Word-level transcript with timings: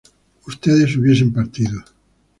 ustedes 0.47 0.95
hubiesen 0.97 1.31
partido 1.31 1.85